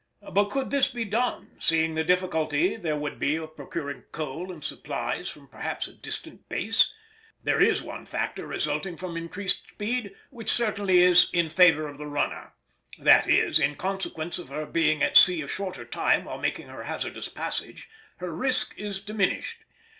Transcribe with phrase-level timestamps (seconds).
[0.31, 4.63] But could this be done, seeing the difficulty there would be of procuring coal and
[4.65, 6.91] supplies from perhaps a distant base?
[7.43, 12.07] There is one factor resulting from increased speed which certainly is in favour of the
[12.07, 12.53] runner;
[12.97, 16.81] that is, in consequence of her being at sea a shorter time while making her
[16.81, 17.87] hazardous passage,
[18.17, 19.57] her risk is diminished.